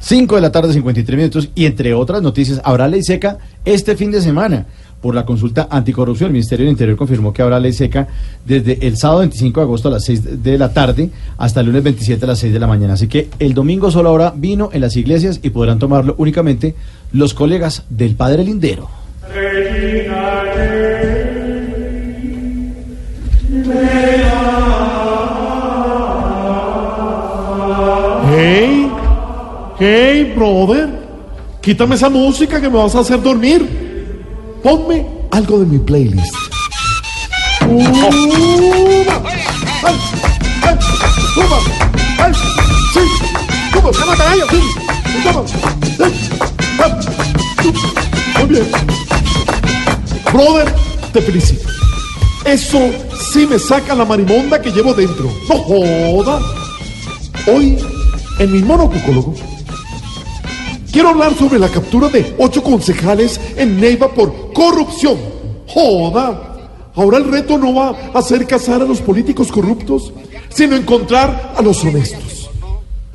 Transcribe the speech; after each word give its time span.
5 0.00 0.34
de 0.34 0.40
la 0.40 0.52
tarde, 0.52 0.72
53 0.72 1.16
minutos. 1.16 1.50
Y 1.54 1.66
entre 1.66 1.94
otras 1.94 2.22
noticias, 2.22 2.60
habrá 2.64 2.88
ley 2.88 3.02
seca 3.02 3.38
este 3.64 3.96
fin 3.96 4.10
de 4.10 4.20
semana. 4.20 4.66
Por 5.00 5.14
la 5.14 5.24
consulta 5.24 5.68
anticorrupción, 5.70 6.28
el 6.28 6.32
Ministerio 6.32 6.64
del 6.64 6.72
Interior 6.72 6.96
confirmó 6.96 7.32
que 7.32 7.40
habrá 7.40 7.60
ley 7.60 7.72
seca 7.72 8.08
desde 8.44 8.84
el 8.84 8.96
sábado 8.96 9.20
25 9.20 9.60
de 9.60 9.64
agosto 9.64 9.88
a 9.88 9.92
las 9.92 10.04
6 10.04 10.42
de 10.42 10.58
la 10.58 10.72
tarde 10.72 11.10
hasta 11.36 11.60
el 11.60 11.66
lunes 11.66 11.84
27 11.84 12.24
a 12.24 12.28
las 12.28 12.40
6 12.40 12.52
de 12.52 12.58
la 12.58 12.66
mañana. 12.66 12.94
Así 12.94 13.06
que 13.06 13.28
el 13.38 13.54
domingo 13.54 13.92
solo 13.92 14.08
habrá 14.08 14.32
vino 14.32 14.70
en 14.72 14.80
las 14.80 14.96
iglesias 14.96 15.38
y 15.42 15.50
podrán 15.50 15.78
tomarlo 15.78 16.16
únicamente 16.18 16.74
los 17.12 17.32
colegas 17.32 17.84
del 17.90 18.16
Padre 18.16 18.42
Lindero. 18.42 18.88
Brother, 30.38 30.88
quítame 31.60 31.96
esa 31.96 32.08
música 32.08 32.60
que 32.60 32.68
me 32.68 32.78
vas 32.78 32.94
a 32.94 33.00
hacer 33.00 33.20
dormir. 33.20 33.66
Ponme 34.62 35.06
algo 35.30 35.58
de 35.58 35.66
mi 35.66 35.78
playlist. 35.78 36.34
Muy 37.66 37.84
bien. 48.46 48.66
Brother, 50.32 50.74
te 51.12 51.20
felicito. 51.22 51.68
Eso 52.44 52.78
sí 53.32 53.46
me 53.46 53.58
saca 53.58 53.94
la 53.94 54.04
marimonda 54.04 54.62
que 54.62 54.70
llevo 54.70 54.94
dentro. 54.94 55.30
No 55.48 55.56
joda. 55.58 56.40
Hoy, 57.46 57.78
en 58.38 58.52
mi 58.52 58.62
monocucólogo, 58.62 59.34
quiero 60.92 61.08
hablar 61.10 61.34
sobre 61.34 61.58
la 61.58 61.68
captura 61.68 62.08
de 62.08 62.34
ocho 62.38 62.62
concejales 62.62 63.40
en 63.56 63.80
Neiva 63.80 64.08
por 64.12 64.52
corrupción. 64.52 65.18
Joda. 65.66 66.56
Ahora 66.94 67.18
el 67.18 67.30
reto 67.30 67.58
no 67.58 67.74
va 67.74 67.96
a 68.12 68.22
ser 68.22 68.46
cazar 68.46 68.82
a 68.82 68.84
los 68.84 69.00
políticos 69.00 69.52
corruptos, 69.52 70.12
sino 70.48 70.74
encontrar 70.74 71.54
a 71.56 71.62
los 71.62 71.84
honestos. 71.84 72.50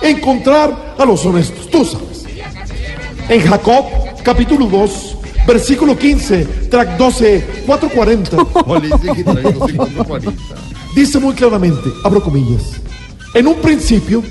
Encontrar 0.00 0.94
a 0.98 1.04
los 1.04 1.24
honestos, 1.26 1.68
tú 1.70 1.84
sabes. 1.84 2.24
En 3.28 3.40
Jacob, 3.40 3.84
capítulo 4.22 4.66
2, 4.66 5.16
versículo 5.46 5.98
15, 5.98 6.44
track 6.70 6.96
12, 6.96 7.46
440. 7.66 8.36
Dice 10.94 11.18
muy 11.18 11.34
claramente, 11.34 11.90
abro 12.04 12.22
comillas, 12.22 12.80
en 13.34 13.46
un 13.46 13.56
principio 13.56 14.22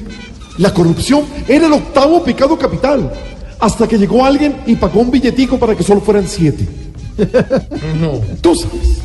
la 0.58 0.74
corrupción 0.74 1.26
era 1.48 1.68
el 1.68 1.74
octavo 1.74 2.24
pecado 2.24 2.58
capital, 2.58 3.12
hasta 3.60 3.88
que 3.88 3.98
llegó 3.98 4.26
alguien 4.26 4.58
y 4.66 4.76
pagó 4.76 5.02
un 5.02 5.12
billetico 5.12 5.58
para 5.58 5.76
que 5.76 5.84
solo 5.84 6.02
fueran 6.02 6.28
siete. 6.28 6.68
No. 8.00 8.20
Tú 8.42 8.56
sabes, 8.56 9.02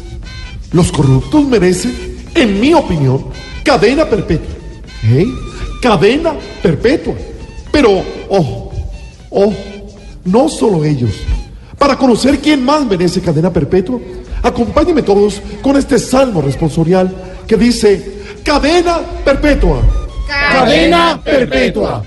los 0.72 0.90
corruptos 0.92 1.44
merecen, 1.46 2.18
en 2.34 2.60
mi 2.60 2.74
opinión, 2.74 3.26
cadena 3.64 4.08
perpetua. 4.08 4.54
¿Eh? 5.04 5.26
Cadena 5.80 6.34
perpetua. 6.62 7.14
Pero, 7.72 8.02
ojo, 8.28 8.72
ojo, 9.30 9.54
no 10.24 10.48
solo 10.48 10.84
ellos. 10.84 11.10
Para 11.78 11.96
conocer 11.96 12.38
quién 12.40 12.64
más 12.64 12.84
merece 12.84 13.20
cadena 13.20 13.52
perpetua, 13.52 13.98
acompáñenme 14.42 15.02
todos 15.02 15.40
con 15.62 15.76
este 15.76 15.98
salmo 15.98 16.42
responsorial 16.42 17.14
que 17.46 17.56
dice, 17.56 18.20
cadena 18.44 19.00
perpetua. 19.24 19.80
Cadena 20.30 21.20
perpetua. 21.22 22.02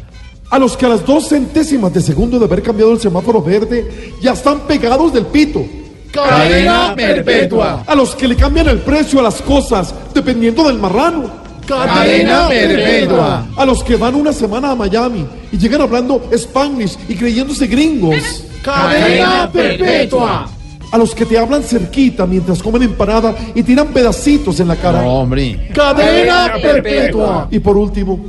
A 0.50 0.59
los 0.59 0.78
que 0.78 0.85
a 0.85 0.89
las 0.89 1.06
dos 1.06 1.29
centésimas 1.29 1.94
de 1.94 2.01
segundo 2.01 2.38
de 2.38 2.45
haber 2.45 2.61
cambiado 2.61 2.94
el 2.94 3.00
semáforo 3.00 3.41
verde 3.41 4.13
ya 4.22 4.34
están 4.34 4.61
pegados 4.61 5.11
del 5.13 5.25
pito. 5.25 5.66
Cadena 6.11 6.94
perpetua. 6.95 7.84
A 7.88 7.95
los 7.95 8.16
que 8.16 8.28
le 8.28 8.35
cambian 8.35 8.69
el 8.69 8.79
precio 8.79 9.19
a 9.19 9.23
las 9.23 9.41
cosas 9.41 9.94
dependiendo 10.13 10.67
del 10.67 10.78
marrano. 10.78 11.44
Cadena 11.67 12.47
perpetua. 12.47 13.47
A 13.57 13.66
los 13.66 13.84
que 13.84 13.95
van 13.95 14.16
una 14.16 14.31
semana 14.31 14.72
a 14.72 14.75
Miami 14.75 15.25
y 15.51 15.57
llegan 15.57 15.81
hablando 15.81 16.29
Spanish 16.38 16.97
y 17.07 17.16
creyéndose 17.16 17.67
gringos. 17.67 18.44
Cadena 18.61 19.50
perpetua. 19.51 20.50
A 20.93 20.97
los 20.99 21.15
que 21.15 21.25
te 21.25 21.39
hablan 21.39 21.63
cerquita 21.63 22.27
mientras 22.27 22.61
comen 22.61 22.83
empanada 22.83 23.33
y 23.55 23.63
tiran 23.63 23.87
pedacitos 23.87 24.59
en 24.59 24.67
la 24.67 24.75
cara. 24.75 25.01
hombre. 25.01 25.69
Cadena 25.73 26.53
perpetua. 26.61 27.47
Y 27.49 27.57
por 27.57 27.75
último, 27.77 28.23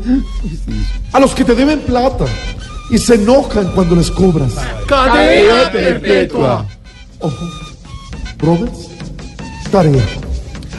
a 1.13 1.21
los 1.21 1.35
que 1.35 1.45
te 1.45 1.55
deben 1.55 1.81
plata 1.81 2.25
y 2.91 2.97
se 2.97 3.17
enojan 3.17 3.71
cuando 3.75 3.95
les 3.95 4.11
cobras. 4.11 4.55
Cadena 4.87 5.71
perpetua. 5.71 6.67
Ojo, 7.21 7.51
brothers, 8.39 8.89
tarea. 9.71 10.03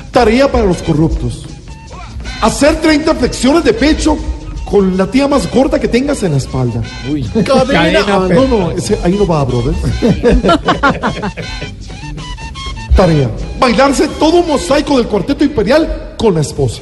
Tarea 0.09 0.52
para 0.52 0.66
los 0.66 0.81
corruptos. 0.81 1.46
Hacer 2.41 2.81
30 2.81 3.13
flexiones 3.13 3.63
de 3.63 3.73
pecho 3.73 4.17
con 4.66 4.98
la 4.98 5.09
tía 5.09 5.28
más 5.28 5.50
gorda 5.52 5.80
que 5.80 5.88
tengas 5.88 6.24
en 6.24 6.31
la 6.31 6.38
espalda. 6.38 6.81
Cadena. 7.46 8.00
Ah, 8.08 8.28
no, 8.30 8.48
no, 8.48 8.72
ese, 8.72 8.98
ahí 9.03 9.14
no 9.14 9.28
va, 9.28 9.46
brothers. 9.46 9.78
Tarea. 12.96 13.30
Bailarse 13.59 14.08
todo 14.20 14.38
un 14.38 14.48
mosaico 14.48 14.98
del 14.98 15.08
cuarteto 15.08 15.44
imperial 15.44 16.16
con 16.18 16.34
la 16.34 16.42
esposa. 16.42 16.81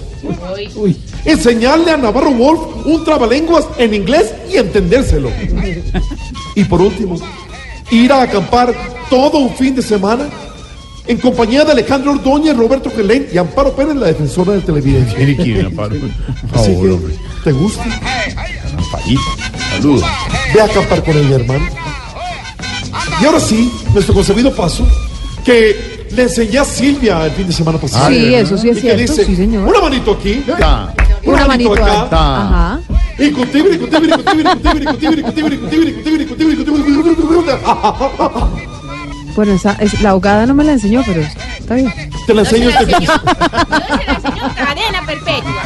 Enseñarle 1.26 1.92
a 1.92 1.98
Navarro 1.98 2.32
Wolf 2.32 2.62
un 2.86 3.04
trabalenguas 3.04 3.66
en 3.78 3.94
inglés 3.94 4.34
y 4.52 4.58
entendérselo. 4.58 5.30
Y 6.56 6.66
por 6.66 6.84
último, 6.84 7.18
ir 7.90 8.14
a 8.14 8.22
acampar 8.22 8.76
todo 9.10 9.40
un 9.40 9.50
fin 9.56 9.74
de 9.74 9.82
semana 9.82 10.30
en 11.08 11.18
compañía 11.18 11.66
de 11.66 11.72
Alejandro 11.74 12.12
Ordóñez, 12.12 12.56
Roberto 12.56 12.90
Gelén 12.96 13.28
y 13.34 13.38
Amparo 13.38 13.76
Pérez, 13.76 13.96
la 13.96 14.08
defensora 14.08 14.54
del 14.54 14.64
televidente. 14.64 15.16
Mire 15.18 15.36
quién, 15.36 15.66
Amparo. 15.68 15.96
Por 16.00 16.60
Así 16.60 16.72
favor, 16.74 16.86
que, 16.88 16.92
hombre. 16.94 17.14
¿te 17.44 17.52
gusta? 17.52 17.84
Amparito. 17.84 19.22
Saludos. 19.72 20.04
Ve 20.54 20.62
a 20.62 20.66
acampar 20.66 21.04
con 21.04 21.18
ella, 21.18 21.36
hermano. 21.36 21.66
Y 23.22 23.26
ahora 23.26 23.40
sí, 23.40 23.72
nuestro 23.94 24.14
concebido 24.14 24.54
paso, 24.56 24.88
que 25.44 26.06
le 26.12 26.24
enseñé 26.24 26.60
a 26.60 26.66
Silvia 26.66 27.26
el 27.26 27.32
fin 27.32 27.48
de 27.48 27.54
semana 27.54 27.78
pasado. 27.78 28.10
Sí, 28.10 28.34
eso 28.34 28.58
sí 28.58 28.70
es 28.70 28.78
Y 28.78 28.82
que 28.82 28.88
cierto, 28.96 29.02
dice, 29.14 29.26
sí, 29.26 29.36
señor. 29.36 29.68
Una 29.68 29.82
manito 29.82 30.12
aquí, 30.14 30.44
Ta, 30.60 30.94
Una 31.26 31.48
manito 31.48 31.74
acá. 31.74 32.08
ta. 32.10 32.42
Ajá. 32.44 32.82
Y 33.20 33.30
cutibri, 33.32 33.78
cutibri, 33.78 34.12
cutibri, 34.12 34.44
cutibri, 34.44 34.86
cutibri, 34.86 35.22
cutibri, 35.24 35.58
cutibri, 35.58 35.94
cutibri, 35.94 36.26
cutibri, 36.26 36.56
cutibri, 36.56 37.16
cutibri. 37.16 38.73
Bueno, 39.36 39.54
esa, 39.54 39.74
es, 39.80 40.02
la 40.02 40.10
ahogada 40.10 40.46
no 40.46 40.54
me 40.54 40.64
la 40.64 40.74
enseñó, 40.74 41.02
pero 41.06 41.22
está 41.22 41.76
bien. 41.76 41.92
Te 42.28 42.34
la 42.34 42.42
enseño 42.42 42.70
este 42.70 42.86
fin. 42.86 43.08
Cadena 44.56 45.06
perpetua. 45.06 45.64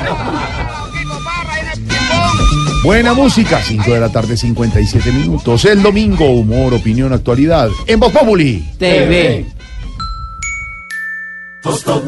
Buena 2.84 3.14
música, 3.14 3.62
5 3.62 3.92
de 3.92 4.00
la 4.00 4.10
tarde, 4.10 4.38
57 4.38 5.12
minutos. 5.12 5.66
El 5.66 5.84
domingo, 5.84 6.30
humor, 6.30 6.74
opinión, 6.74 7.12
actualidad. 7.12 7.70
En 7.86 8.00
Voz 8.00 8.14
Populi. 8.14 8.66
TV. 8.78 9.46
Si 11.64 11.90
al 11.90 12.08